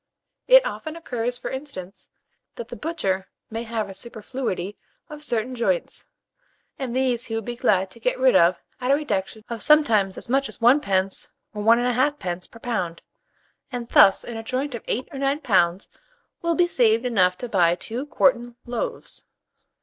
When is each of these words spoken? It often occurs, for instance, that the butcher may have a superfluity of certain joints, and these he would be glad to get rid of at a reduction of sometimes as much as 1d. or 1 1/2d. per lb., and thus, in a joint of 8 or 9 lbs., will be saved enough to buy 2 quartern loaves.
It 0.47 0.65
often 0.65 0.95
occurs, 0.95 1.37
for 1.37 1.51
instance, 1.51 2.09
that 2.55 2.69
the 2.69 2.75
butcher 2.75 3.27
may 3.51 3.61
have 3.61 3.87
a 3.87 3.93
superfluity 3.93 4.75
of 5.11 5.21
certain 5.23 5.53
joints, 5.53 6.07
and 6.79 6.95
these 6.95 7.25
he 7.25 7.35
would 7.35 7.45
be 7.45 7.55
glad 7.55 7.91
to 7.91 7.99
get 7.99 8.17
rid 8.17 8.35
of 8.35 8.57
at 8.79 8.89
a 8.89 8.95
reduction 8.95 9.45
of 9.47 9.61
sometimes 9.61 10.17
as 10.17 10.27
much 10.27 10.49
as 10.49 10.57
1d. 10.57 11.29
or 11.53 11.61
1 11.61 11.77
1/2d. 11.77 12.49
per 12.49 12.59
lb., 12.59 12.99
and 13.71 13.89
thus, 13.89 14.23
in 14.23 14.37
a 14.37 14.41
joint 14.43 14.73
of 14.73 14.83
8 14.87 15.07
or 15.11 15.19
9 15.19 15.39
lbs., 15.41 15.87
will 16.41 16.55
be 16.55 16.65
saved 16.65 17.05
enough 17.05 17.37
to 17.37 17.47
buy 17.47 17.75
2 17.75 18.07
quartern 18.07 18.55
loaves. 18.65 19.23